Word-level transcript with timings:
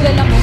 del 0.00 0.18
amor. 0.18 0.41